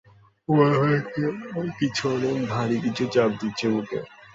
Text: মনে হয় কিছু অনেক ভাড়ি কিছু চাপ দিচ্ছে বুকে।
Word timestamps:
মনে 0.49 0.75
হয় 0.75 0.99
কিছু 1.79 2.03
অনেক 2.15 2.37
ভাড়ি 2.49 2.77
কিছু 2.85 3.03
চাপ 3.13 3.31
দিচ্ছে 3.39 3.65
বুকে। 3.73 3.99